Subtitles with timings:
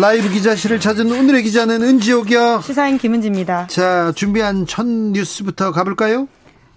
[0.00, 2.60] 라이브 기자실을 찾은 오늘의 기자는 은지옥이요.
[2.60, 3.66] 시사인 김은지입니다.
[3.66, 6.28] 자, 준비한 첫 뉴스부터 가볼까요?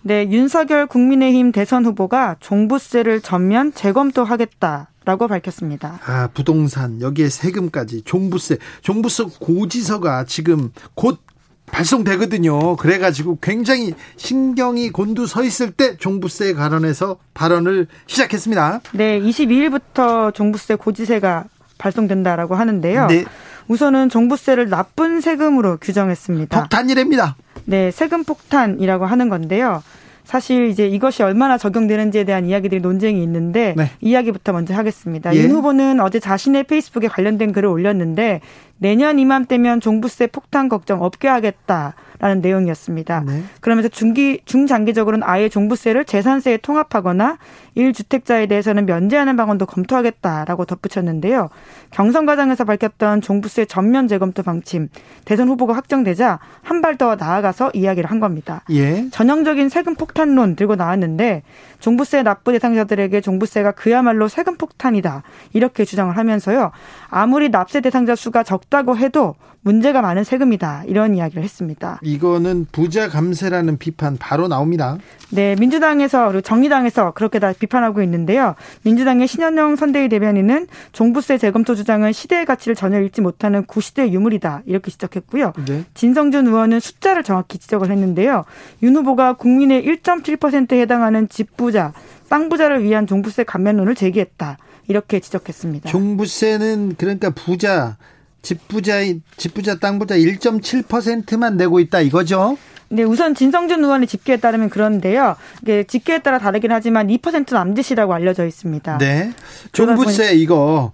[0.01, 5.99] 네, 윤석열 국민의힘 대선 후보가 종부세를 전면 재검토하겠다 라고 밝혔습니다.
[6.03, 11.19] 아, 부동산 여기에 세금까지 종부세, 종부세 고지서가 지금 곧
[11.67, 12.75] 발송되거든요.
[12.75, 18.81] 그래가지고 굉장히 신경이 곤두 서 있을 때 종부세에 관련해서 발언을 시작했습니다.
[18.93, 21.45] 네, 22일부터 종부세 고지세가
[21.81, 23.07] 발송된다라고 하는데요.
[23.07, 23.25] 네.
[23.67, 26.59] 우선은 종부세를 나쁜 세금으로 규정했습니다.
[26.59, 27.35] 폭탄이랍니다.
[27.65, 29.83] 네, 세금 폭탄이라고 하는 건데요.
[30.23, 33.91] 사실 이제 이것이 얼마나 적용되는지에 대한 이야기들이 논쟁이 있는데 네.
[33.99, 35.35] 이야기부터 먼저 하겠습니다.
[35.35, 35.39] 예.
[35.39, 38.39] 윤 후보는 어제 자신의 페이스북에 관련된 글을 올렸는데
[38.81, 41.93] 내년 이맘때면 종부세 폭탄 걱정 없게 하겠다.
[42.19, 43.23] 라는 내용이었습니다.
[43.25, 43.43] 네.
[43.61, 47.39] 그러면서 중기 중장기적으로는 아예 종부세를 재산세에 통합하거나
[47.75, 51.49] 1주택자에 대해서는 면제하는 방안도 검토하겠다라고 덧붙였는데요.
[51.89, 54.89] 경선 과정에서 밝혔던 종부세 전면 재검토 방침
[55.25, 58.63] 대선 후보가 확정되자 한 발 더 나아가서 이야기를 한 겁니다.
[58.69, 59.09] 예.
[59.09, 61.41] 전형적인 세금 폭탄론 들고 나왔는데
[61.79, 65.23] 종부세 납부 대상자들에게 종부세가 그야말로 세금 폭탄이다
[65.53, 66.71] 이렇게 주장을 하면서요.
[67.09, 71.99] 아무리 납세 대상자 수가 적 다고 해도 문제가 많은 세금이다 이런 이야기를 했습니다.
[72.01, 74.97] 이거는 부자 감세라는 비판 바로 나옵니다.
[75.29, 78.55] 네, 민주당에서 그리고 정의당에서 그렇게 다 비판하고 있는데요.
[78.83, 84.89] 민주당의 신현영 선대위 대변인은 종부세 재검토 주장은 시대의 가치를 전혀 읽지 못하는 구시대 유물이다 이렇게
[84.89, 85.53] 지적했고요.
[85.67, 85.83] 네.
[85.93, 88.45] 진성준 의원은 숫자를 정확히 지적을 했는데요.
[88.81, 91.93] 윤 후보가 국민의 1.7%에 해당하는 집부자,
[92.29, 95.89] 빵부자를 위한 종부세 감면론을 제기했다 이렇게 지적했습니다.
[95.89, 97.97] 종부세는 그러니까 부자
[98.41, 98.95] 집부자
[99.37, 102.57] 집부자 땅부자 1.7%만 내고 있다 이거죠?
[102.89, 105.37] 네, 우선 진성준 의원의 집계에 따르면 그런데요.
[105.61, 108.97] 이게 집계에 따라 다르긴 하지만 2% 남짓이라고 알려져 있습니다.
[108.97, 109.31] 네.
[109.71, 110.91] 종부세 이거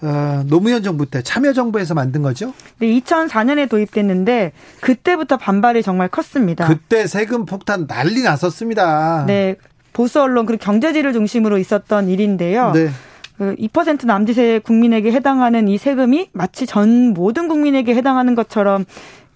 [0.00, 2.52] 어, 노무현 정부 때 참여정부에서 만든 거죠?
[2.78, 6.68] 네, 2004년에 도입됐는데 그때부터 반발이 정말 컸습니다.
[6.68, 9.24] 그때 세금 폭탄 난리 났었습니다.
[9.26, 9.56] 네,
[9.92, 12.72] 보수 언론 그리고 경제지를 중심으로 있었던 일인데요.
[12.72, 12.90] 네.
[13.38, 18.84] 그2% 남짓의 국민에게 해당하는 이 세금이 마치 전 모든 국민에게 해당하는 것처럼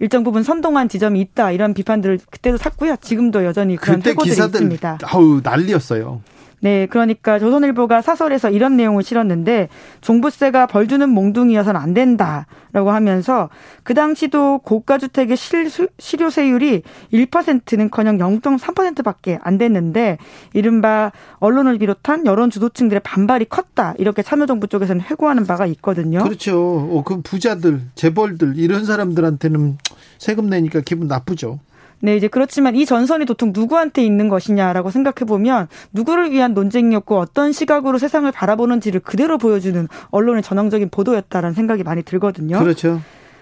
[0.01, 2.97] 일정 부분 선동한 지점이 있다 이런 비판들을 그때도 샀고요.
[3.01, 4.99] 지금도 여전히 그런 그때 기사들 있습니다.
[5.05, 6.21] 아우 난리였어요.
[6.63, 9.69] 네, 그러니까 조선일보가 사설에서 이런 내용을 실었는데
[10.01, 13.51] 종부세가 벌 주는 몽둥이여서는 안 된다라고 하면서
[13.83, 15.69] 그 당시도 고가 주택의 실,
[15.99, 20.19] 실효세율이 1%는커녕 0.3%밖에 안 됐는데
[20.53, 26.23] 이른바 언론을 비롯한 여론 주도층들의 반발이 컸다 이렇게 참여정부 쪽에서는 회고하는 바가 있거든요.
[26.23, 26.57] 그렇죠.
[26.57, 29.79] 어, 그 부자들, 재벌들 이런 사람들한테는
[30.19, 31.59] 세금 내니까 기분 나쁘죠.
[32.05, 37.53] 네, 이제 그렇지만 이 전선이 도통 누구한테 있는 것이냐라고 생각해 보면 누구를 위한 논쟁이었고 어떤
[37.53, 42.59] 시각으로 세상을 바라보는지를 그대로 보여주는 언론의 전형적인 보도였다라는 생각이 많이 들거든요.
[42.59, 43.01] 그렇죠.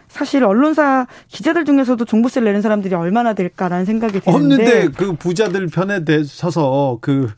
[0.08, 6.00] 사실 언론사 기자들 중에서도 종부세를 내는 사람들이 얼마나 될까라는 생각이 드는데 없는데 그 부자들 편에
[6.24, 7.30] 서서 그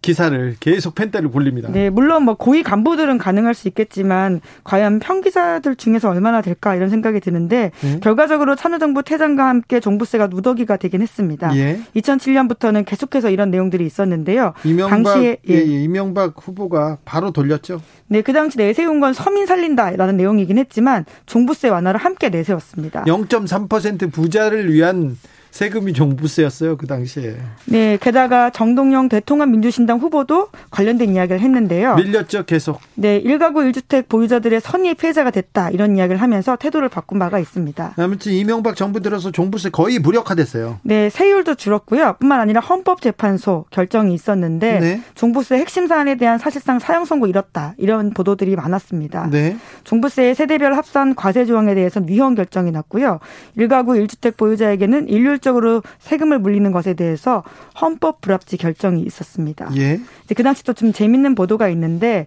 [0.00, 1.70] 기사를 계속 펜대를 굴립니다.
[1.70, 7.20] 네, 물론 뭐 고위 간부들은 가능할 수 있겠지만 과연 평기자들 중에서 얼마나 될까 이런 생각이
[7.20, 8.00] 드는데 네.
[8.00, 11.54] 결과적으로 참여정부 퇴장과 함께 종부세가 누더기가 되긴 했습니다.
[11.56, 11.80] 예.
[11.96, 14.54] 2007년부터는 계속해서 이런 내용들이 있었는데요.
[14.64, 17.82] 이명박, 당시에 예, 예, 이명박 후보가 바로 돌렸죠.
[18.06, 23.04] 네, 그 당시 내세운 건 서민 살린다라는 내용이긴 했지만 종부세 완화를 함께 내세웠습니다.
[23.04, 25.16] 0.3% 부자를 위한
[25.50, 27.36] 세금이 종부세였어요 그 당시에.
[27.66, 31.96] 네, 게다가 정동영 대통합 민주신당 후보도 관련된 이야기를 했는데요.
[31.96, 32.80] 밀렸죠 계속.
[32.94, 37.94] 네, 1가구 1주택 보유자들의 선의 피해자가 됐다 이런 이야기를 하면서 태도를 바꾼 바가 있습니다.
[37.96, 40.80] 아무튼 이명박 정부 들어서 종부세 거의 무력화됐어요.
[40.82, 42.16] 네, 세율도 줄었고요.
[42.18, 45.00] 뿐만 아니라 헌법재판소 결정이 있었는데 네.
[45.14, 49.28] 종부세 핵심 사안에 대한 사실상 사형 선고 이뤘다 이런 보도들이 많았습니다.
[49.30, 49.56] 네.
[49.84, 53.20] 종부세의 세대별 합산 과세 조항에 대해서는 위헌 결정이 났고요.
[53.56, 57.42] 1가구 1주택 보유자에게는 일률 효율적으로 세금을 물리는 것에 대해서
[57.80, 59.70] 헌법 불합치 결정이 있었습니다.
[59.76, 60.00] 예.
[60.34, 62.26] 그 당시 또 좀 재밌는 보도가 있는데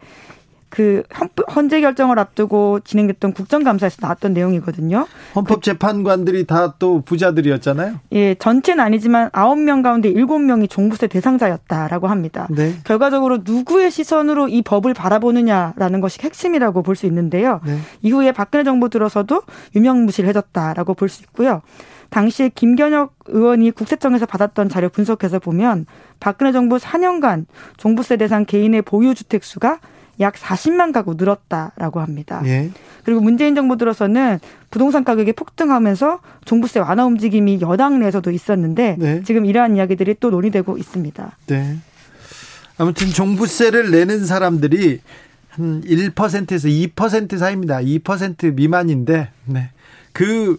[0.67, 1.03] 그
[1.53, 5.05] 헌재 결정을 앞두고 진행됐던 국정감사에서 나왔던 내용이거든요.
[5.35, 7.95] 헌법재판관들이 다 또 부자들이었잖아요.
[8.13, 12.47] 예, 전체는 아니지만 9명 가운데 7명이 종부세 대상자였다라고 합니다.
[12.49, 12.73] 네.
[12.85, 17.59] 결과적으로 누구의 시선으로 이 법을 바라보느냐라는 것이 핵심이라고 볼 수 있는데요.
[17.65, 17.77] 네.
[18.01, 19.41] 이후에 박근혜 정부 들어서도
[19.75, 21.61] 유명무실해졌다라고 볼 수 있고요.
[22.11, 25.85] 당시에 김견혁 의원이 국세청에서 받았던 자료 분석해서 보면
[26.19, 27.45] 박근혜 정부 4년간
[27.77, 29.79] 종부세 대상 개인의 보유 주택 수가
[30.19, 32.41] 약 40만 가구 늘었다라고 합니다.
[32.45, 32.69] 예.
[33.05, 39.23] 그리고 문재인 정부 들어서는 부동산 가격이 폭등하면서 종부세 완화 움직임이 여당 내에서도 있었는데 네.
[39.23, 41.37] 지금 이러한 이야기들이 또 논의되고 있습니다.
[41.47, 41.77] 네.
[42.77, 44.99] 아무튼 종부세를 내는 사람들이
[45.47, 47.77] 한 1%에서 2% 사이입니다.
[47.77, 49.69] 2% 미만인데 네.
[50.11, 50.57] 그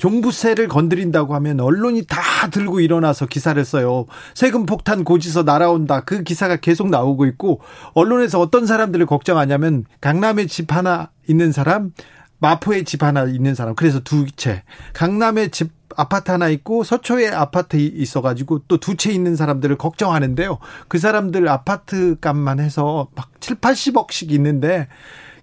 [0.00, 4.06] 종부세를 건드린다고 하면 언론이 다 들고 일어나서 기사를 써요.
[4.34, 6.00] 세금 폭탄 고지서 날아온다.
[6.00, 7.60] 그 기사가 계속 나오고 있고
[7.92, 11.92] 언론에서 어떤 사람들을 걱정하냐면 강남에 집 하나 있는 사람,
[12.38, 13.74] 마포에 집 하나 있는 사람.
[13.74, 14.62] 그래서 두 채.
[14.94, 20.58] 강남에 집 아파트 하나 있고 서초에 아파트 있어가지고 또 두 채 있는 사람들을 걱정하는데요.
[20.88, 24.88] 그 사람들 아파트 값만 해서 막 7, 80억씩 있는데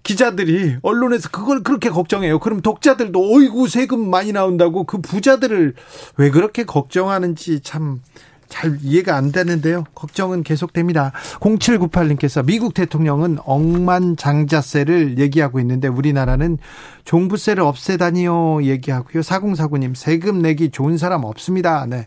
[0.08, 2.38] 기자들이 언론에서 그걸 그렇게 걱정해요.
[2.38, 5.74] 그럼 독자들도 어이구 세금 많이 나온다고 그 부자들을
[6.16, 8.00] 왜 그렇게 걱정하는지 참
[8.48, 9.84] 잘 이해가 안 되는데요.
[9.94, 11.12] 걱정은 계속됩니다.
[11.40, 16.58] 0798님께서 미국 대통령은 억만장자세를 얘기하고 있는데 우리나라는
[17.04, 19.22] 종부세를 없애다니요 얘기하고요.
[19.22, 21.86] 4049님 세금 내기 좋은 사람 없습니다.
[21.86, 22.06] 네.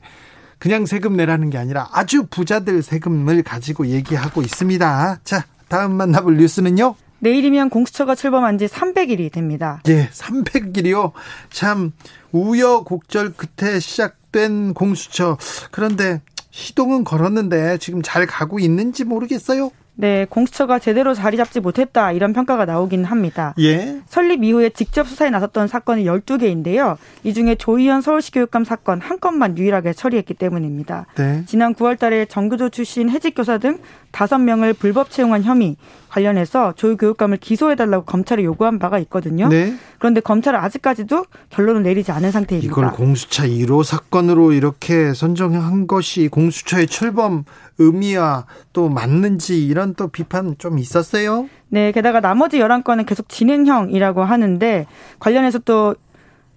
[0.57, 5.19] 그냥 세금 내라는 게 아니라 아주 부자들 세금을 가지고 얘기하고 있습니다.
[5.23, 6.95] 자, 다음 만나볼 뉴스는요.
[7.21, 9.81] 내일이면 공수처가 출범한 지 300일이 됩니다.
[9.87, 11.11] 예, 300일이요.
[11.51, 11.93] 참
[12.31, 15.37] 우여곡절 끝에 시작된 공수처.
[15.69, 19.71] 그런데 시동은 걸었는데 지금 잘 가고 있는지 모르겠어요.
[19.93, 23.53] 네, 공수처가 제대로 자리 잡지 못했다 이런 평가가 나오긴 합니다.
[23.59, 23.99] 예.
[24.07, 26.97] 설립 이후에 직접 수사에 나섰던 사건이 12개인데요.
[27.23, 31.05] 이 중에 조희연 서울시 교육감 사건 한 건만 유일하게 처리했기 때문입니다.
[31.15, 31.43] 네.
[31.45, 33.77] 지난 9월 달에 정교조 출신 해직 교사 등
[34.11, 35.77] 5명을 불법 채용한 혐의
[36.09, 39.47] 관련해서 조희 교육감을 기소해달라고 검찰에 요구한 바가 있거든요.
[39.47, 39.73] 네.
[39.97, 42.69] 그런데 검찰은 아직까지도 결론을 내리지 않은 상태입니다.
[42.69, 47.45] 이걸 공수처 1호 사건으로 이렇게 선정한 것이 공수처의 출범
[47.77, 51.47] 의미와 또 맞는지 이런 또 비판 좀 있었어요?
[51.69, 54.85] 네, 게다가 나머지 11건은 계속 진행형이라고 하는데
[55.19, 55.95] 관련해서 또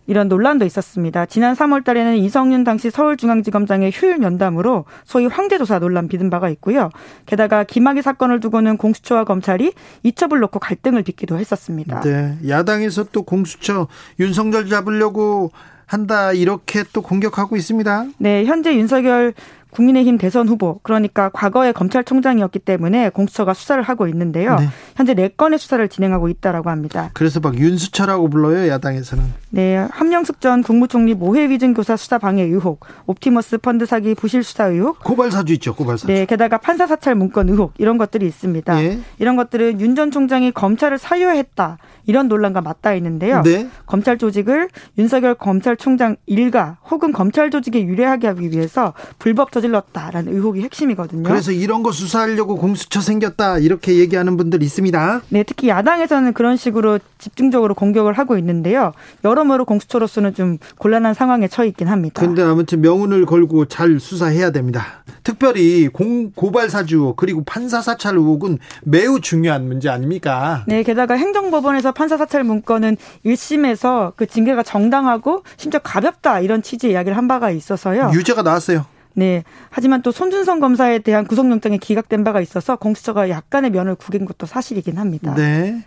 [0.07, 1.27] 이런 논란도 있었습니다.
[1.27, 6.91] 지난 3월 달에는 이성윤 당시 서울중앙지검장의 휴일 면담으로 소위 황제조사 논란 빚은 바가 있고요.
[7.27, 9.73] 게다가 김학의 사건을 두고는 공수처와 검찰이
[10.03, 12.01] 이첩을 놓고 갈등을 빚기도 했었습니다.
[12.01, 12.37] 네.
[12.49, 13.89] 야당에서 또 공수처
[14.21, 15.51] 윤석열 잡으려고
[15.87, 18.07] 한다 이렇게 또 공격하고 있습니다.
[18.19, 19.35] 네, 현재 윤석열
[19.75, 24.57] 국민의힘 대선 후보 그러니까 과거의 검찰총장이었기 때문에 공수처가 수사를 하고 있는데요.
[24.57, 24.69] 네.
[24.97, 27.11] 현재 네 건의 수사를 진행하고 있다라고 합니다.
[27.15, 29.25] 그래서 막 윤수처라고 불러요 야당에서는.
[29.51, 34.67] 네, 함영숙 전 국무총리 모해 위증 교사 수사 방해 의혹, 옵티머스 펀드 사기 부실 수사
[34.67, 36.13] 의혹, 고발 사주 있죠, 고발 사주.
[36.13, 38.75] 네, 게다가 판사 사찰 문건 의혹 이런 것들이 있습니다.
[38.75, 39.01] 네.
[39.19, 41.79] 이런 것들은 윤 전 총장이 검찰을 사유했다.
[42.07, 43.43] 이런 논란과 맞닿아 있는데요.
[43.43, 43.69] 네.
[43.87, 44.69] 검찰 조직을
[44.99, 51.23] 윤석열 검찰총장 일가 혹은 검찰 조직에 유리하게 하기 위해서 불법 저질렀다라는 의혹이 핵심이거든요.
[51.25, 55.23] 그래서 이런 거 수사하려고 공수처 생겼다 이렇게 얘기하는 분들 있습니다.
[55.31, 58.93] 네, 특히 야당에서는 그런 식으로 집중적으로 공격을 하고 있는데요.
[59.25, 62.21] 여러모로 공수처로서는 좀 곤란한 상황에 처해 있긴 합니다.
[62.21, 65.05] 그런데 아무튼 명운을 걸고 잘 수사해야 됩니다.
[65.23, 70.65] 특별히 공, 고발 사주 그리고 판사 사찰 의혹은 매우 중요한 문제 아닙니까?
[70.67, 77.17] 네, 게다가 행정법원에서 판사 사찰 문건은 1심에서 그 징계가 정당하고 심지어 가볍다 이런 취지의 이야기를
[77.17, 78.11] 한 바가 있어서요.
[78.13, 78.85] 유죄가 나왔어요.
[79.15, 79.45] 네.
[79.71, 84.99] 하지만 또 손준성 검사에 대한 구속영장이 기각된 바가 있어서 공수처가 약간의 면을 구긴 것도 사실이긴
[84.99, 85.35] 합니다.
[85.35, 85.85] 네.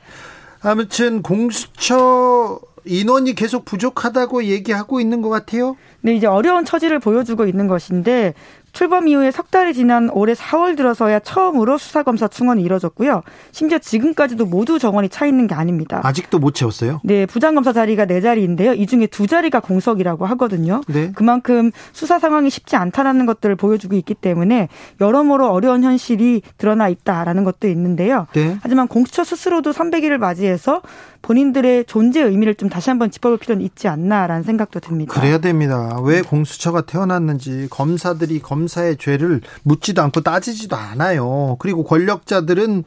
[0.62, 5.76] 아무튼 공수처 인원이 계속 부족하다고 얘기하고 있는 것 같아요.
[6.02, 8.34] 네, 이제 어려운 처지를 보여주고 있는 것인데
[8.78, 13.24] 출범 이후에 석 달이 지난 올해 4월 들어서야 처음으로 수사검사 충원이 이뤄졌고요.
[13.52, 16.00] 심지어 지금까지도 모두 정원이 차 있는 게 아닙니다.
[16.04, 17.02] 아직도 못 채웠어요?
[17.04, 18.76] 네, 부장검사 자리가 네 자리인데요.
[18.76, 20.82] 이 중에 두 자리가 공석이라고 하거든요.
[20.90, 21.12] 네.
[21.16, 24.68] 그만큼 수사 상황이 쉽지 않다라는 것들을 보여주고 있기 때문에
[25.02, 28.28] 여러모로 어려운 현실이 드러나 있다라는 것도 있는데요.
[28.34, 28.60] 네.
[28.62, 30.84] 하지만 공수처 스스로도 300일을 맞이해서
[31.24, 35.20] 본인들의 존재 의미를 좀 다시 한번 짚어볼 필요는 있지 않나라는 생각도 듭니다.
[35.20, 36.00] 그래야 됩니다.
[36.04, 41.56] 왜 공수처가 태어났는지 검사들이 검 사의 죄를 묻지도 않고 따지지도 않아요.
[41.60, 42.84] 그리고 권력자들은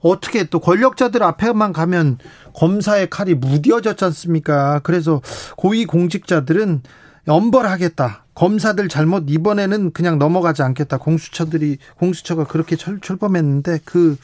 [0.00, 2.18] 어떻게 또 권력자들 앞에만 가면
[2.54, 4.80] 검사의 칼이 무뎌졌지 않습니까?
[4.82, 5.22] 그래서
[5.56, 6.82] 고위 공직자들은
[7.26, 8.24] 엄벌하겠다.
[8.34, 10.98] 검사들 잘못 이번에는 그냥 넘어가지 않겠다.
[10.98, 14.16] 공수처들이 공수처가 그렇게 출, 출범했는데 그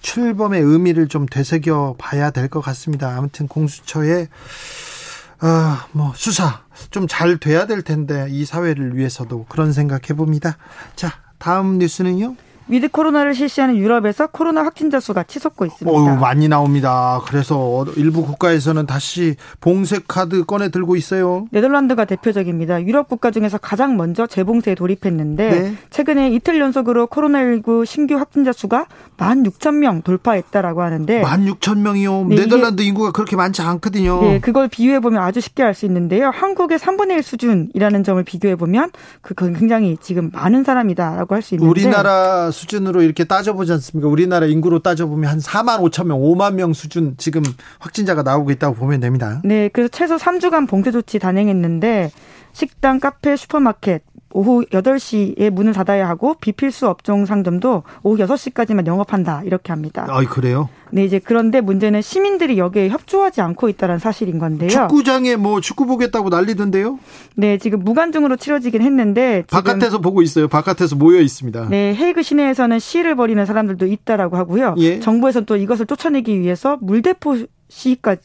[0.00, 3.14] 출범의 의미를 좀 되새겨 봐야 될 것 같습니다.
[3.16, 4.28] 아무튼 공수처의
[5.40, 10.56] 아, 뭐 수사 좀 잘 돼야 될 텐데 이 사회를 위해서도 그런 생각 해 봅니다.
[10.96, 12.36] 자, 다음 뉴스는요.
[12.70, 15.90] with 코로나를 실시하는 유럽에서 코로나 확진자 수가 치솟고 있습니다.
[15.90, 17.20] 어우, 많이 나옵니다.
[17.26, 21.46] 그래서 일부 국가에서는 다시 봉쇄 카드 꺼내 들고 있어요.
[21.50, 22.84] 네덜란드가 대표적입니다.
[22.84, 25.74] 유럽 국가 중에서 가장 먼저 재봉쇄에 돌입했는데 네.
[25.90, 28.86] 최근에 이틀 연속으로 코로나19 신규 확진자 수가
[29.16, 32.28] 16,000명 돌파했다라고 하는데 16,000명이요.
[32.28, 34.20] 네, 네덜란드 인구가 그렇게 많지 않거든요.
[34.22, 36.30] 네, 그걸 비교해 보면 아주 쉽게 알 수 있는데요.
[36.32, 38.90] 한국의 3분의 1 수준이라는 점을 비교해 보면
[39.22, 44.08] 그 굉장히 지금 많은 사람이다라고 할 수 있는데 우리나라 수준으로 이렇게 따져보지 않습니까?
[44.08, 47.42] 우리나라 인구로 따져보면 한 4만 5천 명, 5만 명 수준 지금
[47.78, 49.40] 확진자가 나오고 있다고 보면 됩니다.
[49.44, 52.10] 네, 그래서 최소 3주간 봉쇄 조치 단행했는데
[52.52, 59.42] 식당, 카페, 슈퍼마켓, 오후 8시에 문을 닫아야 하고 비필수 업종 상점도 오후 6시까지만 영업한다.
[59.44, 60.06] 이렇게 합니다.
[60.08, 60.68] 아, 그래요?
[60.92, 64.68] 네, 이제 그런데 문제는 시민들이 여기에 협조하지 않고 있다는 사실인 건데요.
[64.68, 66.98] 축구장에 뭐 축구 보겠다고 난리던데요?
[67.36, 70.48] 네, 지금 무관중으로 치러지긴 했는데 바깥에서 보고 있어요.
[70.48, 71.68] 바깥에서 모여 있습니다.
[71.68, 74.74] 네, 헤이그 시내에서는 시위를 벌이는 사람들도 있다라고 하고요.
[74.78, 75.00] 예.
[75.00, 77.36] 정부에서는 또 이것을 쫓아내기 위해서 물대포
[77.68, 78.22] 시위까지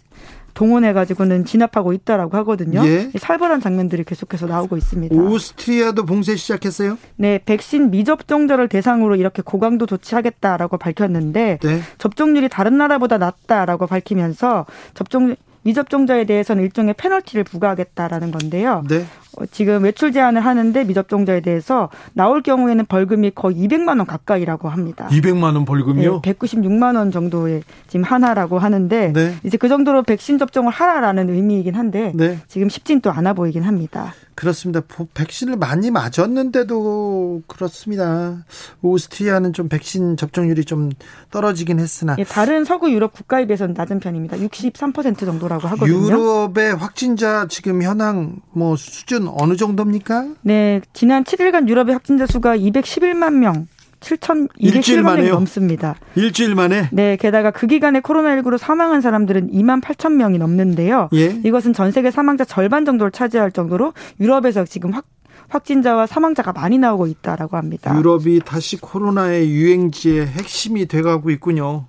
[0.55, 2.83] 동원해가지고는 진압하고 있다라고 하거든요.
[2.85, 3.11] 예.
[3.15, 5.15] 살벌한 장면들이 계속해서 나오고 있습니다.
[5.15, 6.97] 오스트리아도 봉쇄 시작했어요?
[7.17, 11.81] 네, 백신 미접종자를 대상으로 이렇게 고강도 조치하겠다라고 밝혔는데 네.
[11.99, 15.35] 접종률이 다른 나라보다 낮다라고 밝히면서 접종
[15.65, 18.83] 미접종자에 대해서는 일종의 페널티를 부과하겠다라는 건데요.
[18.87, 19.05] 네.
[19.37, 25.07] 어, 지금 외출 제한을 하는데 미접종자에 대해서 나올 경우에는 벌금이 거의 200만 원 가까이라고 합니다.
[25.11, 26.21] 200만 원 벌금이요?
[26.23, 29.35] 네, 196만 원 정도의 지금 하나라고 하는데 네.
[29.43, 32.39] 이제 그 정도로 백신 접종을 하라라는 의미이긴 한데 네.
[32.47, 34.13] 지금 쉽진 또 않아 보이긴 합니다.
[34.35, 34.81] 그렇습니다.
[35.13, 38.43] 백신을 많이 맞았는데도 그렇습니다.
[38.81, 40.91] 오스트리아는 좀 백신 접종률이 좀
[41.31, 44.37] 떨어지긴 했으나 예, 다른 서구 유럽 국가에 비해서는 낮은 편입니다.
[44.37, 45.97] 63% 정도라고 하거든요.
[45.97, 50.27] 유럽의 확진자 지금 현황 뭐 수준 어느 정도입니까?
[50.41, 53.67] 네, 지난 7일간 유럽의 확진자 수가 211만 명
[53.99, 55.95] 7,207만 명이 넘습니다.
[56.15, 56.89] 일주일 만에?
[56.91, 61.09] 네, 게다가 그 기간에 코로나19로 사망한 사람들은 2만 8천 명이 넘는데요.
[61.13, 61.39] 예?
[61.43, 65.05] 이것은 전 세계 사망자 절반 정도를 차지할 정도로 유럽에서 지금 확
[65.47, 67.95] 확진자와 사망자가 많이 나오고 있다라고 합니다.
[67.95, 71.85] 유럽이 다시 코로나의 유행지의 핵심이 돼가고 있군요.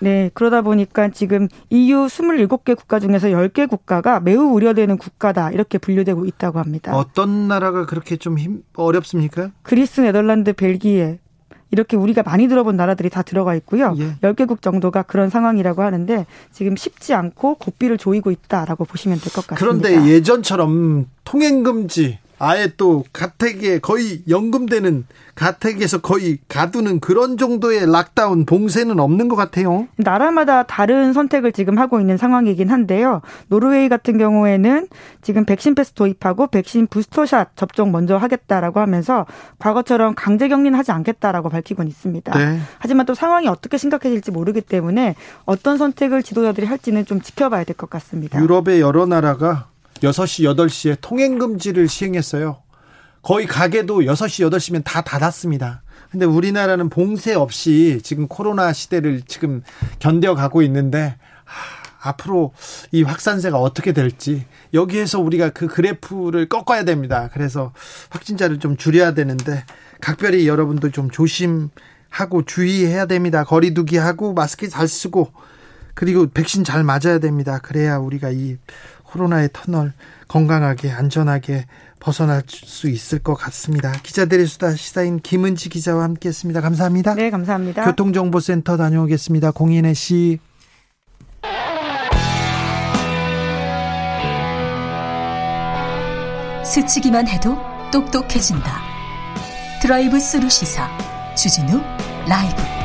[0.00, 6.26] 네, 그러다 보니까 지금 EU 27개 국가 중에서 10개 국가가 매우 우려되는 국가다 이렇게 분류되고
[6.26, 6.96] 있다고 합니다.
[6.96, 9.50] 어떤 나라가 그렇게 좀 힘, 어렵습니까?
[9.62, 11.18] 그리스, 네덜란드, 벨기에,
[11.72, 13.94] 이렇게 우리가 많이 들어본 나라들이 다 들어가 있고요.
[13.98, 14.14] 예.
[14.22, 19.56] 10개국 정도가 그런 상황이라고 하는데 지금 쉽지 않고 고삐를 조이고 있다라고 보시면 될 것 같습니다.
[19.88, 28.46] 그런데 예전처럼 통행 금지 아예 또 가택에 거의 연금되는 가택에서 거의 가두는 그런 정도의 lockdown
[28.46, 29.86] 봉쇄는 없는 것 같아요.
[29.96, 33.20] 나라마다 다른 선택을 지금 하고 있는 상황이긴 한데요.
[33.48, 34.88] 노르웨이 같은 경우에는
[35.22, 39.26] 지금 백신 패스 도입하고 백신 booster shot 접종 먼저 하겠다라고 하면서
[39.58, 42.38] 과거처럼 강제 격리는 하지 않겠다라고 밝히곤 있습니다.
[42.38, 42.58] 네.
[42.78, 47.90] 하지만 또 상황이 어떻게 심각해질지 모르기 때문에 어떤 선택을 지도자들이 할지는 좀 지켜봐야 될 것
[47.90, 48.40] 같습니다.
[48.40, 49.68] 유럽의 여러 나라가
[50.00, 52.62] 6시, 8시에 통행금지를 시행했어요.
[53.22, 55.82] 거의 가게도 6시, 8시면 다 닫았습니다.
[56.10, 59.62] 근데 우리나라는 봉쇄 없이 지금 코로나 시대를 지금
[59.98, 62.52] 견뎌가고 있는데, 하, 앞으로
[62.92, 67.28] 이 확산세가 어떻게 될지, 여기에서 우리가 그 그래프를 꺾어야 됩니다.
[67.32, 67.72] 그래서
[68.10, 69.64] 확진자를 좀 줄여야 되는데,
[70.00, 73.42] 각별히 여러분도 좀 조심하고 주의해야 됩니다.
[73.42, 75.32] 거리두기 하고 마스크 잘 쓰고,
[75.96, 77.58] 그리고 백신 잘 맞아야 됩니다.
[77.58, 78.58] 그래야 우리가 이
[79.16, 79.92] 코로나의 터널
[80.28, 81.66] 건강하게 안전하게
[81.98, 83.92] 벗어날 수 있을 것 같습니다.
[83.92, 86.60] 기자들의 수다 시사인 김은지 기자와 함께했습니다.
[86.60, 87.14] 감사합니다.
[87.14, 87.84] 네, 감사합니다.
[87.86, 89.52] 교통정보센터 다녀오겠습니다.
[89.52, 90.38] 공인혜 씨.
[96.64, 97.56] 스치기만 해도
[97.90, 98.82] 똑똑해진다.
[99.80, 100.88] 드라이브 스루 시사
[101.34, 101.80] 주진우
[102.28, 102.75] 라이브.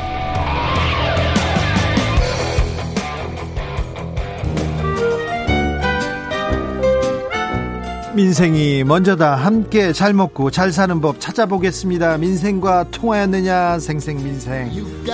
[8.14, 9.36] 민생이 먼저다.
[9.36, 12.18] 함께 잘 먹고 잘 사는 법 찾아보겠습니다.
[12.18, 13.78] 민생과 통하였느냐?
[13.78, 14.70] 생생민생.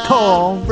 [0.07, 0.67] 통.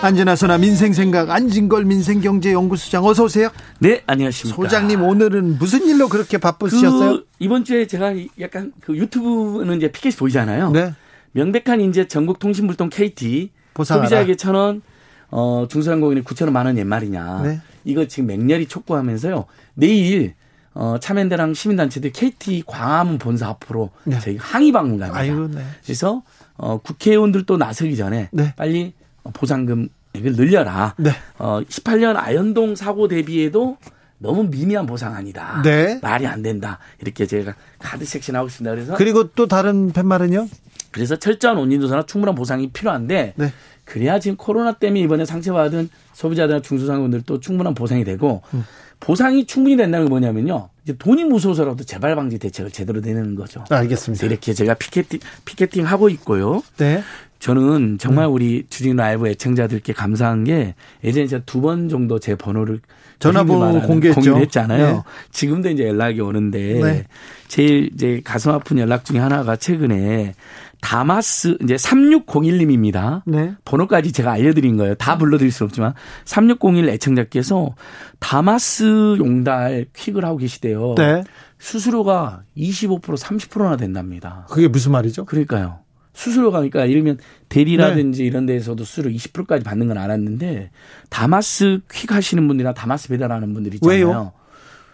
[0.00, 3.48] 안진아서나 민생생각 안진걸 민생경제연구소장 어서 오세요.
[3.78, 4.56] 네, 안녕하십니까.
[4.56, 7.10] 소장님 오늘은 무슨 일로 그렇게 바쁘셨어요?
[7.10, 10.70] 그 이번 주에 제가 약간 그 유튜브는 이제 피켓이 보이잖아요.
[10.70, 10.94] 네.
[11.32, 14.06] 명백한 이제 전국 통신불통 KT 보상하라.
[14.06, 14.82] 소비자에게 천 원,
[15.30, 17.42] 어, 중소상공인에 9천 원 만원 옛말이냐.
[17.42, 17.60] 네.
[17.84, 19.44] 이거 지금 맹렬히 촉구하면서요.
[19.74, 20.34] 내일
[20.74, 24.18] 어, 참여연대랑 시민단체들 KT 광화문 본사 앞으로 네.
[24.20, 25.18] 저희 항의 방문 갑니다.
[25.18, 25.64] 아이고, 네.
[25.82, 26.22] 그래서
[26.56, 28.52] 어, 국회의원들도 나서기 전에 네.
[28.56, 28.92] 빨리
[29.32, 30.94] 보상금 액을 늘려라.
[30.98, 31.10] 네.
[31.38, 33.78] 어, 18년 아현동 사고 대비에도
[34.18, 35.98] 너무 미미한 보상아니다 네.
[36.02, 36.78] 말이 안 된다.
[37.00, 38.74] 이렇게 제가 카드 섹션 하고 있습니다.
[38.74, 40.48] 그래서 그리고 또 다른 팻말은요?
[40.90, 43.52] 그래서 철저한 원인조사나 충분한 보상이 필요한데 네.
[43.86, 48.64] 그래야 지금 코로나 때문에 이번에 상처받은 소비자들이나 중소상공인들도 충분한 보상이 되고 음.
[49.00, 50.68] 보상이 충분히 된다는 게 뭐냐면요.
[50.84, 53.64] 이제 돈이 무서워서라도 재발 방지 대책을 제대로 내는 거죠.
[53.70, 54.26] 알겠습니다.
[54.26, 56.62] 이렇게 제가 피켓팅 피켓팅 하고 있고요.
[56.78, 57.02] 네.
[57.38, 58.32] 저는 정말 음.
[58.32, 60.74] 우리 주진 라이브 애청자들께 감사한 게
[61.04, 62.80] 예전에 제가 두 번 정도 제 번호를
[63.18, 64.38] 전화번호 공개했죠.
[64.38, 64.86] 했잖아요.
[64.96, 65.02] 네.
[65.30, 67.04] 지금도 이제 연락이 오는데 네.
[67.48, 70.34] 제일 이제 가슴 아픈 연락 중에 하나가 최근에
[70.80, 73.22] 다마스 이제 3601님입니다.
[73.26, 73.54] 네.
[73.64, 74.94] 번호까지 제가 알려드린 거예요.
[74.94, 77.74] 다 불러드릴 수 없지만 3601 애청자께서
[78.18, 80.94] 다마스 용달 퀵을 하고 계시대요.
[80.96, 81.24] 네.
[81.58, 84.46] 수수료가 25% 30%나 된답니다.
[84.50, 85.24] 그게 무슨 말이죠?
[85.24, 85.80] 그러니까요.
[86.12, 87.18] 수수료가 그러니까 예를 들면
[87.48, 88.26] 대리라든지 네.
[88.26, 90.70] 이런 데에서도 수수료 20%까지 받는 건 알았는데
[91.10, 93.96] 다마스 퀵 하시는 분들이나 다마스 배달하는 분들 있잖아요.
[93.96, 94.32] 왜요?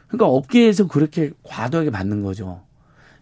[0.08, 2.62] 그러니까 업계에서 그렇게 과도하게 받는 거죠.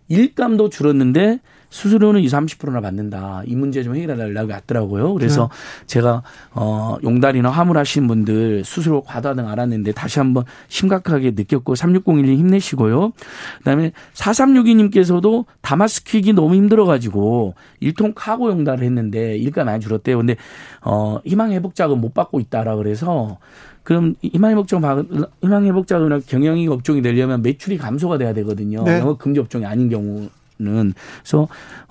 [0.08, 1.40] 일감도 줄었는데
[1.70, 3.42] 수수료는 20, 30%나 받는다.
[3.46, 5.14] 이 문제 좀 해결해 달라고 왔더라고요.
[5.14, 5.86] 그래서 네.
[5.86, 6.22] 제가
[6.52, 13.12] 어 용달이나 화물 하시는 분들 수수료 과다 등 알았는데 다시 한번 심각하게 느꼈고 3601님 힘내시고요.
[13.58, 20.18] 그다음에 4362님께서도 다마스퀵이 너무 힘들어 가지고 일통 카고 용달을 했는데 일가 많이 줄었대요.
[20.18, 20.36] 근데
[20.82, 23.38] 어 희망 회복 자금 못 받고 있다라 그래서
[23.82, 28.82] 그럼 희망회복자금 희망회복자금이나 경영이 업종이 되려면 매출이 감소가 돼야 되거든요.
[28.84, 28.98] 네.
[28.98, 30.28] 영업 금지 업종이 아닌 경우
[30.60, 31.48] 는 그래서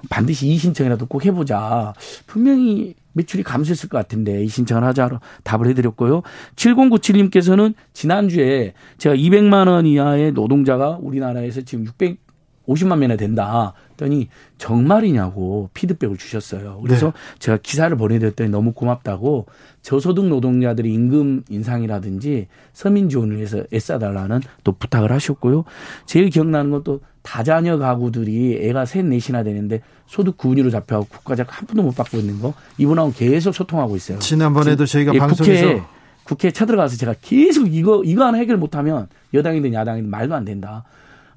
[0.09, 1.93] 반드시 이 신청이라도 꼭 해보자.
[2.27, 6.21] 분명히 매출이 감소했을 것 같은데 이 신청을 하자로 답을 해드렸고요.
[6.55, 13.73] 7097님께서는 지난주에 제가 200만 원 이하의 노동자가 우리나라에서 지금 650만 명이나 된다.
[13.99, 16.79] 했더니 정말이냐고 피드백을 주셨어요.
[16.81, 17.11] 그래서 네.
[17.39, 19.45] 제가 기사를 보내드렸더니 너무 고맙다고
[19.81, 25.65] 저소득 노동자들의 임금 인상이라든지 서민 지원을 위해서 애써달라는 또 부탁을 하셨고요.
[26.05, 31.83] 제일 기억나는 것도 다자녀 가구들이 애가 셋 넷이나 되는데 소득 구분위로 잡혀가고 국가적 한 푼도
[31.83, 34.19] 못 받고 있는 거 이분하고 계속 소통하고 있어요.
[34.19, 35.83] 지난번에도 저희가 예, 방송에서 국회에,
[36.23, 40.85] 국회에 쳐들어가서 제가 계속 이거 이거 하나 해결 못하면 여당이든 야당이든 말도 안 된다.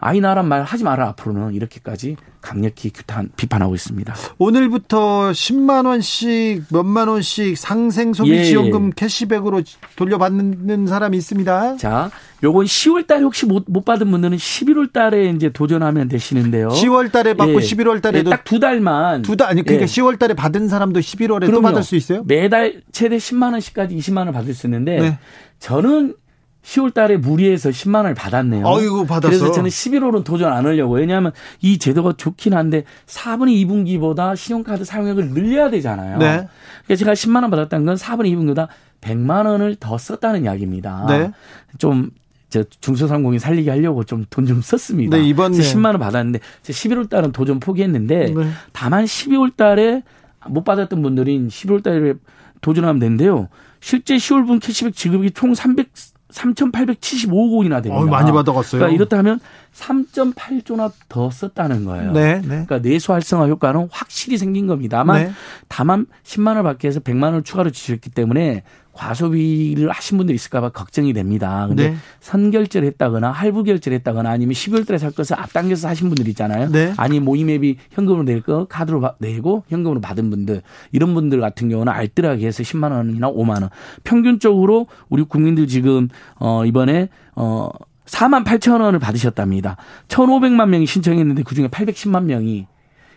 [0.05, 4.13] 아이 나란 말 하지 마라 앞으로는 이렇게까지 강력히 규탄 비판하고 있습니다.
[4.39, 8.45] 오늘부터 10만 원씩 몇만 원씩 상생 소비 예.
[8.45, 9.63] 지원금 캐시백으로
[9.95, 11.77] 돌려받는 사람이 있습니다.
[11.77, 12.11] 자,
[12.43, 16.71] 요건 10월 달에 혹시 못, 못 받은 분들은 11월 달에 이제 도전하면 되시는데요.
[16.71, 17.59] 10월 달에 받고 예.
[17.65, 19.87] 11월 달에도 예, 딱두 달만 두 달 아니 그러니까 예.
[19.87, 21.53] 10월 달에 받은 사람도 11월에 그럼요.
[21.53, 22.25] 또 받을 수 있어요?
[22.27, 25.19] 매달 최대 10만 원씩까지 20만 원 받을 수 있는데 네.
[25.61, 26.17] 저는
[26.63, 28.67] 10월 달에 무리해서 10만 원을 받았네요.
[28.67, 29.29] 아이고, 받았어.
[29.29, 30.95] 그래서 저는 11월은 도전 안 하려고.
[30.95, 36.19] 왜냐하면 이 제도가 좋긴 한데 4분의 2분기보다 신용카드 사용액을 늘려야 되잖아요.
[36.19, 36.49] 네.
[36.87, 38.69] 그래서 제가 10만 원 받았다는 건 4분의 2분기보다
[39.01, 41.07] 100만 원을 더 썼다는 이야기입니다.
[41.09, 41.33] 네.
[41.79, 45.17] 좀저 중소상공인 살리게 하려고 좀 돈좀 좀 썼습니다.
[45.17, 48.51] 네, 이번 10만 원 받았는데 11월 달은 도전 포기했는데 네.
[48.73, 50.03] 다만 12월 달에
[50.47, 52.15] 못 받았던 분들이 11월 달에
[52.61, 53.49] 도전하면 되는데요.
[53.81, 55.89] 실제 10월분 캐시백 지급이 총 300,
[56.33, 58.03] 3,875억 원이나 됩니다.
[58.03, 58.81] 어, 많이 받아갔어요.
[58.81, 59.41] 그러니까 이렇다면
[59.75, 62.13] 3.8조나 더 썼다는 거예요.
[62.13, 62.47] 네, 네.
[62.49, 65.33] 그러니까 내수 활성화 효과는 확실히 생긴 겁니다만 네.
[65.69, 71.13] 다만 10만 원을 받기 위해서 100만 원을 추가로 주셨기 때문에 과소비를 하신 분들이 있을까봐 걱정이
[71.13, 71.67] 됩니다.
[71.69, 71.97] 근데 네.
[72.21, 76.71] 선결제를 했다거나 할부 결제를 했다거나 아니면 12월 달에 살 것을 앞당겨서 하신 분들 있잖아요.
[76.71, 76.93] 네.
[76.97, 82.47] 아니 모임앱이 현금으로 낼 거 카드로 내고 현금으로 받은 분들 이런 분들 같은 경우는 알뜰하게
[82.47, 83.71] 해서 10만 원이나 5만 원.
[84.05, 87.69] 평균적으로 우리 국민들 지금 어 이번에 어
[88.07, 89.77] 4만 8천 원을 받으셨답니다.
[90.09, 92.67] 1,500만 명이 신청했는데 그중에 810만 명이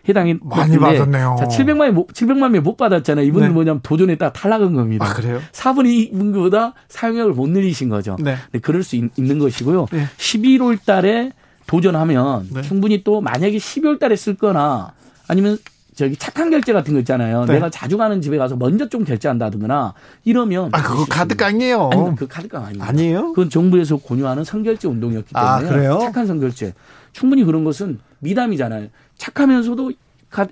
[0.08, 1.36] 해당이 많이 받았네요.
[1.38, 3.26] 자, 700만 명 700만 명못 받았잖아요.
[3.26, 3.54] 이분은 네.
[3.54, 5.06] 뭐냐면 도전했다 탈락한 겁니다.
[5.06, 5.40] 아, 그래요?
[5.52, 8.16] 4분의 2분보다 사용량을 못 늘리신 거죠.
[8.20, 8.36] 네.
[8.52, 9.86] 네 그럴 수 있, 는 것이고요.
[9.92, 10.06] 네.
[10.16, 11.32] 11월 달에
[11.66, 12.62] 도전하면 네.
[12.62, 14.92] 충분히 또 만약에 12월 달에 쓸 거나
[15.28, 15.58] 아니면
[15.96, 17.46] 저기 착한 결제 같은 거 있잖아요.
[17.46, 17.54] 네.
[17.54, 21.90] 내가 자주 가는 집에 가서 먼저 좀 결제한다든가 이러면 아 그거 카드깡이에요.
[21.90, 22.86] 아니, 그 카드깡 아닙니다.
[22.86, 23.28] 아니에요?
[23.32, 26.74] 그건 정부에서 권유하는 선결제 운동이었기 아, 때문에 아, 착한 선결제.
[27.12, 28.88] 충분히 그런 것은 미담이잖아요.
[29.18, 29.92] 착하면서도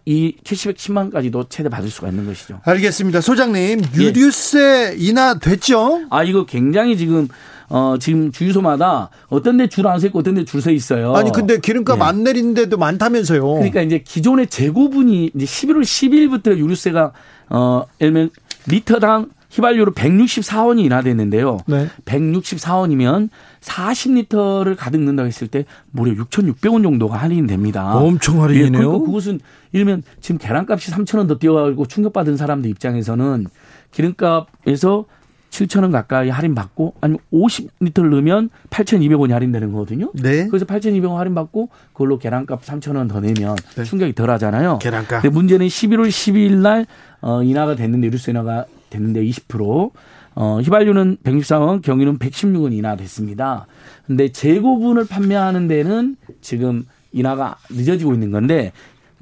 [0.07, 2.61] 이 캐시백 10만까지도 최대 받을 수가 있는 것이죠.
[2.65, 3.21] 알겠습니다.
[3.21, 4.01] 소장님, 예.
[4.03, 4.97] 유류세 예.
[4.97, 6.03] 인하 됐죠?
[6.11, 7.29] 아, 이거 굉장히 지금
[7.69, 11.15] 어, 지금 주유소마다 어떤 데 줄 안 서 있고 어떤 데 줄 서 있어요.
[11.15, 12.03] 아니, 근데 기름값 예.
[12.03, 13.43] 안 내린 데도 많다면서요.
[13.47, 17.13] 그러니까 이제 기존의 재고분이 이제 11월 10일부터 유류세가
[17.51, 18.31] 어, 예를 들면
[18.67, 21.59] 리터당 휘발유로 164원이 인하됐는데요.
[21.67, 21.87] 네.
[22.05, 23.29] 164원이면
[23.61, 27.97] 40리터를 가득 넣는다고 했을 때 무려 6,600원 정도가 할인됩니다.
[27.97, 28.83] 엄청 할인이네요.
[28.83, 29.41] 예, 그러니까 그것은
[29.73, 33.47] 이러면 지금 계란값이 3,000원 더 뛰어가고 충격받은 사람들 입장에서는
[33.93, 35.05] 기름값에서
[35.51, 40.11] 7천 원 가까이 할인받고 아니면 50리터를 넣으면 8,200원이 할인되는 거거든요.
[40.15, 40.49] 네.
[40.49, 43.85] 그래서 8,200원 할인받고 그걸로 계란값 3천 원더 내면 네.
[43.85, 44.81] 충격이 덜 하잖아요.
[44.81, 45.23] 계란값.
[45.23, 46.87] 근데 문제는 11월 12일 날
[47.21, 49.91] 어, 인하가 됐는데 유류세 인하가 됐는데 20%
[50.37, 53.67] 어, 휘발유는 164원, 경유는 116원 인하됐습니다.
[54.07, 58.73] 근데 재고분을 판매하는 데는 지금 인하가 늦어지고 있는 건데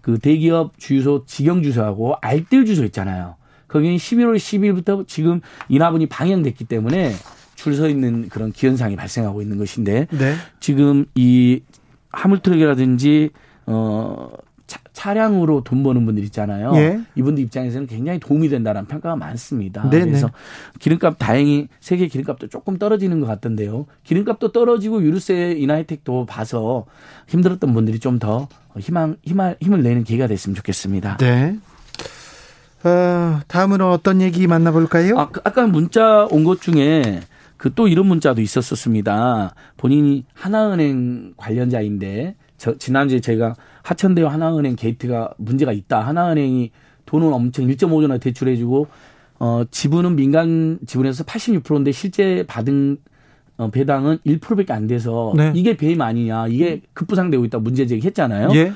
[0.01, 3.37] 그 대기업 주유소 직영 주소하고 알뜰 주소 있잖아요.
[3.69, 7.13] 거기는 11월 10일부터 지금 인하분이 방영됐기 때문에
[7.55, 10.35] 줄 서 있는 그런 기현상이 발생하고 있는 것인데 네.
[10.59, 11.61] 지금 이
[12.11, 13.31] 화물트럭이라든지
[13.67, 14.31] 어
[14.93, 16.73] 차, 량으로 돈 버는 분들 있잖아요.
[16.77, 17.01] 예.
[17.15, 19.89] 이분들 입장에서는 굉장히 도움이 된다는 평가가 많습니다.
[19.89, 20.05] 네네.
[20.07, 20.31] 그래서
[20.79, 23.87] 기름값 다행히 세계 기름값도 조금 떨어지는 것 같던데요.
[24.05, 26.85] 기름값도 떨어지고 유류세 인하 혜택도 봐서
[27.29, 31.17] 힘들었던 분들이 좀 더 희망 힘을 힘을 내는 기회가 됐으면 좋겠습니다.
[31.19, 31.59] 네.
[32.85, 35.19] 어, 다음으로 어떤 얘기 만나볼까요?
[35.19, 37.21] 아, 그 아까 문자 온 것 중에
[37.57, 39.55] 그 또 이런 문자도 있었었습니다.
[39.77, 46.01] 본인이 하나은행 관련자인데 저, 지난주에 제가 하천대와 하나은행 게이트가 문제가 있다.
[46.01, 46.71] 하나은행이
[47.07, 48.87] 돈은 엄청 1.5조나 대출해주고
[49.41, 52.99] 어, 지분은 민간 지분에서 86%인데 실제 받은
[53.59, 55.53] 어, 배당은 1%밖에 안 돼서 네.
[55.55, 56.49] 이게 배임 아니냐.
[56.49, 58.51] 이게 급부상되고 있다 문제 제기했잖아요.
[58.55, 58.73] 예.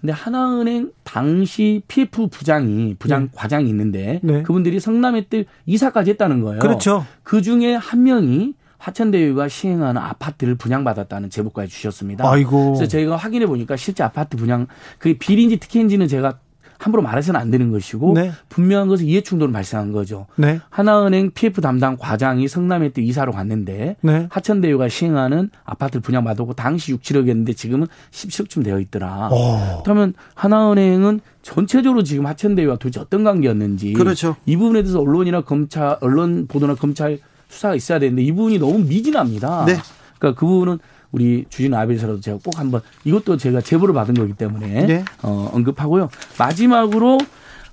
[0.00, 3.28] 근데 하나은행 당시 PF 부장이 부장 네.
[3.34, 4.42] 과장이 있는데 네.
[4.42, 6.60] 그분들이 성남에 때 이사까지 했다는 거예요.
[6.60, 7.04] 그렇죠.
[7.24, 12.28] 그 중에 한 명이 화천대유가 시행하는 아파트를 분양받았다는 제보까지 주셨습니다.
[12.28, 12.74] 아이고.
[12.74, 14.66] 그래서 저희가 확인해 보니까 실제 아파트 분양
[14.98, 16.38] 그게 비리인지 특혜인지는 제가
[16.78, 18.30] 함부로 말해서는 안 되는 것이고 네.
[18.48, 20.26] 분명한 것은 이해 충돌은 발생한 거죠.
[20.36, 20.60] 네.
[20.70, 24.26] 하나은행 PF 담당 과장이 성남에 때 이사로 갔는데 네.
[24.30, 29.28] 하천대유가 시행하는 아파트를 분양받았고 당시 6, 7억이었는데 지금은 17억쯤 되어 있더라.
[29.32, 29.34] 오.
[29.34, 29.82] 어.
[29.84, 34.36] 그러면 하나은행은 전체적으로 지금 하천대유와 도대체 어떤 관계였는지 그렇죠.
[34.46, 39.64] 이 부분에 대해서 언론이나 검찰 언론 보도나 검찰 수사가 있어야 되는데 이 부분이 너무 미진합니다.
[39.66, 39.78] 네.
[40.18, 40.78] 그러니까 그 부분은
[41.10, 45.04] 우리 주진 아베에서라도 제가 꼭 한번 이것도 제가 제보를 받은 거기 때문에 네.
[45.22, 46.10] 어, 언급하고요.
[46.38, 47.18] 마지막으로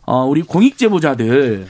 [0.05, 1.67] 어, 우리 공익 제보자들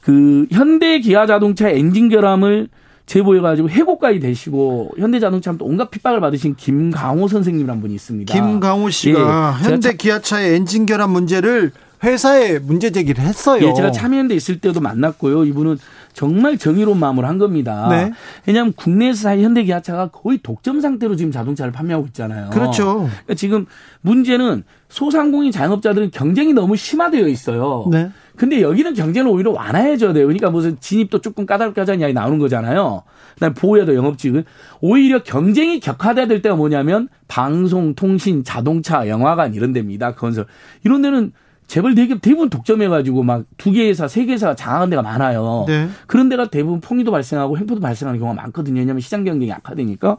[0.00, 2.68] 그 현대 기아 자동차 엔진 결함을
[3.06, 8.32] 제보해가지고 해고까지 되시고 현대자동차 또 온갖 핍박을 받으신 김강호 선생님이란 분이 있습니다.
[8.32, 11.72] 김강호 씨가 예, 현대 기아차의 엔진 결함 문제를
[12.04, 13.66] 회사에 문제 제기를 했어요.
[13.66, 15.44] 예, 제가 참여연대 있을 때도 만났고요.
[15.44, 15.78] 이분은
[16.12, 17.88] 정말 정의로운 마음으로 한 겁니다.
[17.90, 18.12] 네.
[18.46, 22.50] 왜냐하면 국내에서 현대기아차가 거의 독점 상태로 지금 자동차를 판매하고 있잖아요.
[22.50, 23.08] 그렇죠.
[23.08, 23.66] 그러니까 지금
[24.00, 27.86] 문제는 소상공인 자영업자들은 경쟁이 너무 심화되어 있어요.
[27.90, 28.10] 네.
[28.36, 30.26] 근데 여기는 경쟁을 오히려 완화해줘야 돼요.
[30.26, 33.02] 그러니까 무슨 진입도 조금 까다롭게 하자는 이야기 나오는 거잖아요.
[33.34, 34.44] 그다음에 보호해야 돼 영업직은.
[34.80, 40.14] 오히려 경쟁이 격화돼야 될 때가 뭐냐면 방송, 통신, 자동차, 영화관 이런 데입니다.
[40.14, 40.46] 건설.
[40.84, 41.32] 이런 데는
[41.66, 45.64] 재벌 대기업 대부분 독점해가지고 막 두 개 회사, 세 개 회사가 장악한 데가 많아요.
[45.66, 45.88] 네.
[46.06, 48.78] 그런 데가 대부분 폭리도 발생하고 횡포도 발생하는 경우가 많거든요.
[48.80, 50.16] 왜냐하면 시장 경쟁이 약화되니까.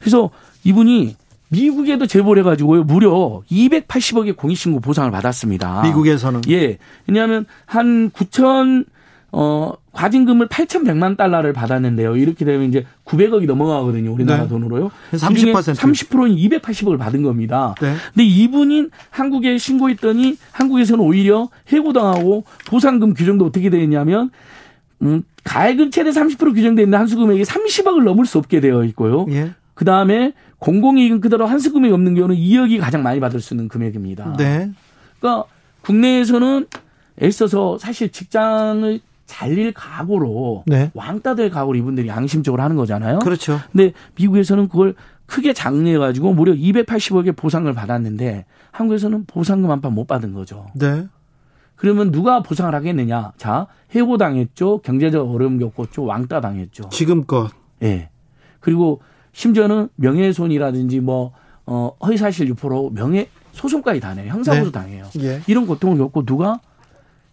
[0.00, 0.30] 그래서
[0.64, 1.16] 이분이
[1.48, 2.84] 미국에도 제보를 해가지고요.
[2.84, 5.82] 무려 280억의 공익신고 보상을 받았습니다.
[5.82, 6.42] 미국에서는?
[6.48, 6.78] 예.
[7.06, 8.86] 왜냐하면 한 9천
[9.34, 12.16] 어, 과징금을 8,100만 달러를 받았는데요.
[12.16, 14.12] 이렇게 되면 이제 900억이 넘어가거든요.
[14.12, 14.48] 우리나라 네.
[14.48, 14.90] 돈으로요.
[15.12, 15.52] 30%.
[15.52, 17.74] 30%는 280억을 받은 겁니다.
[17.80, 17.94] 네.
[18.12, 24.30] 근데 이분인 한국에 신고했더니 한국에서는 오히려 해고당하고 보상금 규정도 어떻게 되었냐면
[25.00, 29.26] 음, 가액은 최대 30% 규정되어 있는 한수금액이 30억을 넘을 수 없게 되어 있고요.
[29.30, 29.52] 예.
[29.74, 34.36] 그 다음에 공공이익은 그대로 한수금액이 없는 경우는 2억이 가장 많이 받을 수 있는 금액입니다.
[34.36, 34.70] 네.
[35.18, 35.48] 그러니까
[35.80, 36.66] 국내에서는
[37.20, 39.00] 애써서 사실 직장을
[39.32, 40.90] 잘릴 각오로 네.
[40.92, 43.20] 왕따 될 각오로 이분들이 양심적으로 하는 거잖아요.
[43.20, 43.58] 그렇죠.
[43.72, 50.66] 근데 미국에서는 그걸 크게 장려해 가지고 무려 280억의 보상을 받았는데 한국에서는 보상금 한판못 받은 거죠.
[50.74, 51.06] 네.
[51.76, 53.32] 그러면 누가 보상을 하겠느냐?
[53.38, 54.82] 자, 해고 당했죠.
[54.82, 56.04] 경제적 어려움 겪었죠.
[56.04, 56.90] 왕따 당했죠.
[56.90, 57.50] 지금껏.
[57.80, 57.86] 예.
[57.86, 58.10] 네.
[58.60, 59.00] 그리고
[59.32, 61.32] 심지어는 명예훼손이라든지 뭐,
[61.64, 64.30] 어, 허위사실 유포로 명예, 소송까지 당해요.
[64.30, 64.72] 형사고소 네.
[64.72, 65.06] 당해요.
[65.20, 65.40] 예.
[65.46, 66.60] 이런 고통을 겪고 누가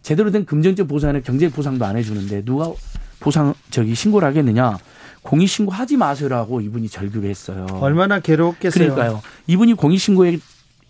[0.02, 2.72] 제대로 된 금전적 보상이나 경제 보상도 안 해주는데 누가
[3.20, 4.78] 보상 저기 신고를 하겠느냐?
[5.22, 7.68] 공익 신고 하지 마세요라고 이분이 절규했어요.
[7.82, 8.96] 얼마나 괴롭겠어요.
[8.96, 9.22] 그러니까요.
[9.48, 10.40] 이분이 공익 신고의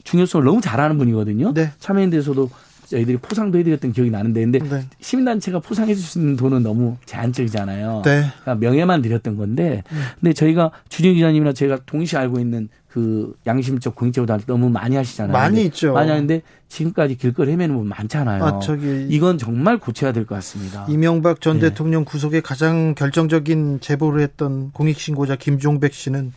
[0.04, 1.54] 중요성을 너무 잘 아는 분이거든요.
[1.54, 1.72] 네.
[1.80, 2.50] 참여연대에서도
[2.90, 4.86] 저희들이 포상도 해드렸던 기억이 나는데 근데 네.
[5.00, 8.02] 시민단체가 포상해 주시는 돈은 너무 제한적이잖아요.
[8.04, 8.26] 네.
[8.42, 9.98] 그러니까 명예만 드렸던 건데 네.
[10.20, 15.32] 근데 저희가 주진 기자님이나 제가 동시에 알고 있는 그 양심적 공익제보다 너무 많이 하시잖아요.
[15.32, 15.94] 많이 있죠.
[15.94, 18.44] 많이 하는데 지금까지 길거리 헤매는 분 많잖아요.
[18.44, 20.88] 아, 저기 이건 정말 고쳐야 될 것 같습니다.
[20.90, 21.70] 이명박 전 네.
[21.70, 26.34] 대통령 구속에 가장 결정적인 제보를 했던 공익신고자 김종백 씨는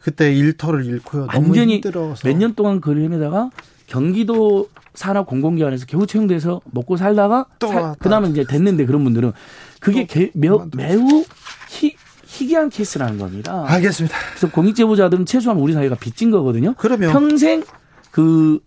[0.00, 1.26] 그때 일터를 잃고요.
[1.34, 3.50] 완전히 몇 년 동안 거리 헤매다가
[3.88, 9.32] 경기도 산업 공공기관에서 겨우 채용돼서 먹고 살다가 살, 그다음에 이제 됐는데 그런 분들은
[9.80, 11.24] 그게 개, 매, 매우
[11.68, 11.96] 희,
[12.26, 13.64] 희귀한 케이스라는 겁니다.
[13.66, 14.16] 알겠습니다.
[14.30, 16.74] 그래서 공익제보자들은 최소한 우리 사회가 빚진 거거든요.
[16.76, 17.64] 그러면 평생
[18.10, 18.60] 그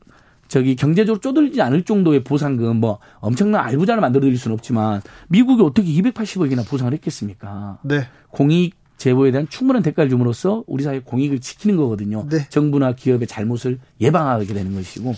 [0.48, 5.88] 저기 경제적으로 쪼들지 않을 정도의 보상금 뭐 엄청난 알부자를 만들어 드릴 수는 없지만 미국이 어떻게
[5.88, 7.80] 280억이나 보상을 했겠습니까?
[7.84, 8.08] 네.
[8.32, 12.28] 공익 제보에 대한 충분한 대가를 줌으로써 우리 사회 공익을 지키는 거거든요.
[12.30, 12.46] 네.
[12.50, 15.16] 정부나 기업의 잘못을 예방하게 되는 것이고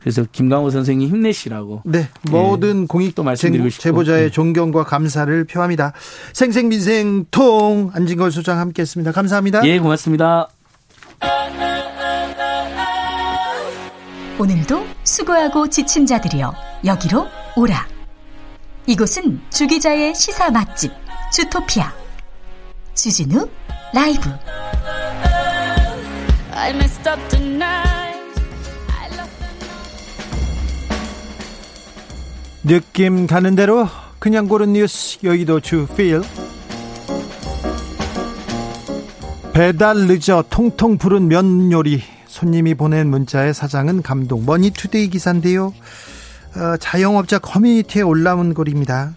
[0.00, 1.82] 그래서 김강호 선생님 힘내시라고.
[1.84, 2.08] 네.
[2.30, 2.86] 모든 예.
[2.86, 3.82] 공익도 말씀드리고 싶고.
[3.82, 4.30] 제보자의 네.
[4.30, 5.92] 존경과 감사를 표합니다.
[6.32, 9.12] 생생민생통 안진걸 소장 함께했습니다.
[9.12, 9.66] 감사합니다.
[9.66, 10.48] 예, 고맙습니다.
[14.38, 16.54] 오늘도 수고하고 지친 자들이여
[16.86, 17.86] 여기로 오라.
[18.86, 20.90] 이곳은 주기자의 시사 맛집
[21.32, 22.05] 주토피아.
[22.96, 23.46] 주진우
[23.92, 24.30] 라이브.
[32.64, 33.86] 느낌 가는 대로
[34.18, 36.22] 그냥 고른 뉴스 여의도 주필.
[39.52, 42.02] 배달 늦어 퉁퉁 불은 면 요리.
[42.26, 45.72] 손님이 보낸 문자에 사장은 감동 머니투데이 기사인데요.
[46.56, 49.14] 어, 자영업자 커뮤니티에 올라온 글입니다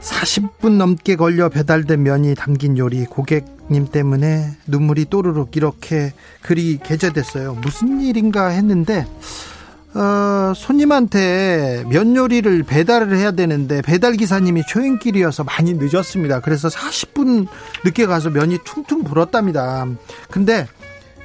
[0.00, 7.54] 40분 넘게 걸려 배달된 면이 담긴 요리 고객님 때문에 눈물이 또르륵 이렇게 글이 게재됐어요.
[7.54, 9.06] 무슨 일인가 했는데
[9.92, 16.40] 어, 손님한테 면 요리를 배달을 해야 되는데 배달 기사님이 초행길이어서 많이 늦었습니다.
[16.40, 17.48] 그래서 40분
[17.84, 19.86] 늦게 가서 면이 퉁퉁 불었답니다.
[20.30, 20.66] 근데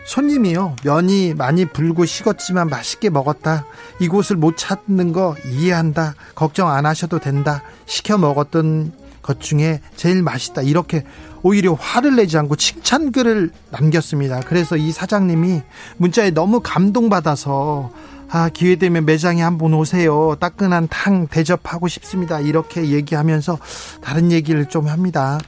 [0.05, 0.75] 손님이요.
[0.83, 3.65] 면이 많이 불고 식었지만 맛있게 먹었다.
[3.99, 6.13] 이곳을 못 찾는 거 이해한다.
[6.35, 7.63] 걱정 안 하셔도 된다.
[7.85, 10.61] 시켜 먹었던 것 중에 제일 맛있다.
[10.61, 11.03] 이렇게
[11.41, 14.41] 오히려 화를 내지 않고 칭찬글을 남겼습니다.
[14.41, 15.63] 그래서 이 사장님이
[15.97, 17.91] 문자에 너무 감동받아서
[18.29, 20.35] 아 기회 되면 매장에 한번 오세요.
[20.39, 22.39] 따끈한 탕 대접하고 싶습니다.
[22.39, 23.57] 이렇게 얘기하면서
[24.01, 25.39] 다른 얘기를 좀 합니다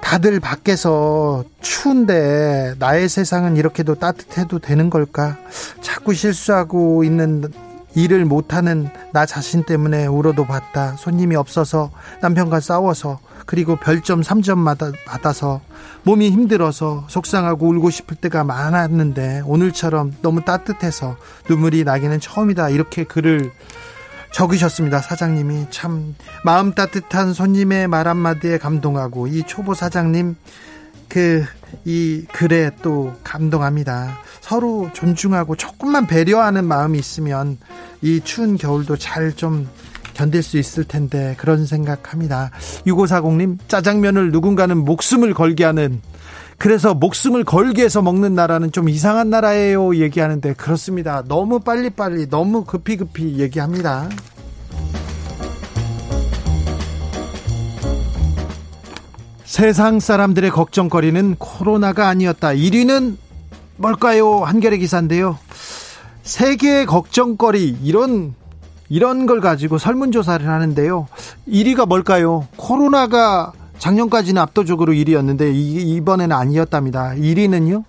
[0.00, 5.38] 다들 밖에서 추운데 나의 세상은 이렇게도 따뜻해도 되는 걸까?
[5.80, 7.44] 자꾸 실수하고 있는
[7.94, 10.94] 일을 못하는 나 자신 때문에 울어도 봤다.
[10.96, 15.60] 손님이 없어서 남편과 싸워서 그리고 별점 3점 받아서
[16.04, 21.16] 몸이 힘들어서 속상하고 울고 싶을 때가 많았는데 오늘처럼 너무 따뜻해서
[21.48, 22.70] 눈물이 나기는 처음이다.
[22.70, 23.50] 이렇게 글을
[24.32, 25.00] 적으셨습니다.
[25.00, 26.14] 사장님이 참
[26.44, 30.36] 마음 따뜻한 손님의 말 한마디에 감동하고 이 초보 사장님
[31.08, 31.44] 그
[31.84, 34.18] 이 글에 또 감동합니다.
[34.40, 37.58] 서로 존중하고 조금만 배려하는 마음이 있으면
[38.02, 39.68] 이 추운 겨울도 잘 좀
[40.14, 42.50] 견딜 수 있을 텐데 그런 생각합니다.
[42.86, 46.02] 6540님 짜장면을 누군가는 목숨을 걸게 하는
[46.60, 51.24] 그래서 목숨을 걸게 해서 먹는 나라는 좀 이상한 나라예요 얘기하는데 그렇습니다.
[51.26, 54.10] 너무 빨리빨리 너무 급히 급히 얘기합니다.
[59.44, 62.48] 세상 사람들의 걱정거리는 코로나가 아니었다.
[62.48, 63.16] 1위는
[63.78, 64.44] 뭘까요?
[64.44, 65.38] 한겨레 기사인데요.
[66.24, 68.34] 세계의 걱정거리 이런
[68.90, 71.08] 이런 걸 가지고 설문조사를 하는데요.
[71.48, 72.46] 1위가 뭘까요?
[72.56, 77.14] 코로나가 작년까지는 압도적으로 1위였는데 이 번에는 아니었답니다.
[77.14, 77.84] 1위는요.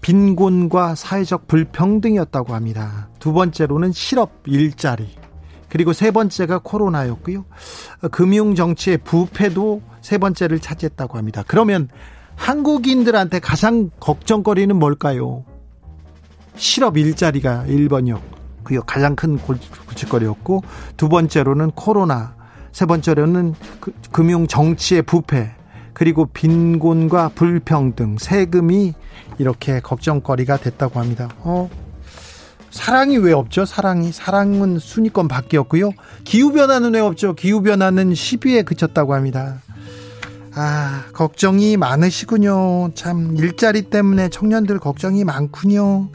[0.00, 3.08] 빈곤과 사회적 불평등이었다고 합니다.
[3.18, 5.08] 두 번째로는 실업 일자리.
[5.68, 7.44] 그리고 세 번째가 코로나였고요.
[8.12, 11.42] 금융 정치의 부패도 세 번째를 차지했다고 합니다.
[11.46, 11.88] 그러면
[12.36, 15.44] 한국인들한테 가장 걱정거리는 뭘까요?
[16.54, 18.84] 실업 일자리가 1번이었고요.
[18.86, 20.62] 가장 큰 고칠거리였고
[20.96, 22.36] 두 번째로는 코로나
[22.74, 25.52] 세 번째로는 그, 금융 정치의 부패,
[25.92, 28.94] 그리고 빈곤과 불평등, 세금이
[29.38, 31.28] 이렇게 걱정거리가 됐다고 합니다.
[31.38, 31.70] 어,
[32.72, 33.64] 사랑이 왜 없죠?
[33.64, 35.92] 사랑이 사랑은 순위권 바뀌었고요.
[36.24, 37.34] 기후 변화는 왜 없죠?
[37.34, 39.62] 기후 변화는 10위에 그쳤다고 합니다.
[40.56, 42.90] 아, 걱정이 많으시군요.
[42.94, 46.08] 참 일자리 때문에 청년들 걱정이 많군요.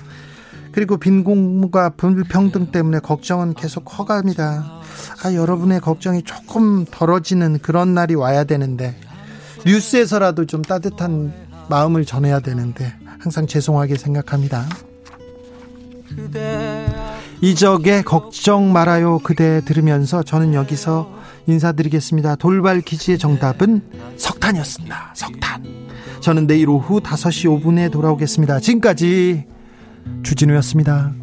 [0.79, 4.79] 그리고 빈곤과 불평등 때문에 걱정은 계속 커갑니다.
[5.25, 8.95] 아, 여러분의 걱정이 조금 덜어지는 그런 날이 와야 되는데
[9.65, 11.33] 뉴스에서라도 좀 따뜻한
[11.69, 14.69] 마음을 전해야 되는데 항상 죄송하게 생각합니다.
[17.41, 21.11] 이적의 걱정 말아요 그대 들으면서 저는 여기서
[21.45, 22.37] 인사드리겠습니다.
[22.37, 23.81] 돌발 퀴즈의 정답은
[24.15, 25.11] 석탄이었습니다.
[25.13, 25.61] 석탄.
[26.21, 28.61] 저는 내일 오후 5시 5분에 돌아오겠습니다.
[28.61, 29.58] 지금까지
[30.23, 31.13] 주진우였습니다.